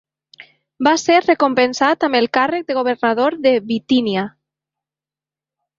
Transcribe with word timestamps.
Va 0.87 0.93
ser 1.01 1.17
recompensat 1.25 2.07
amb 2.09 2.19
el 2.21 2.29
càrrec 2.39 2.67
de 2.71 2.79
governador 2.81 3.39
de 3.47 3.53
Bitínia. 3.69 4.27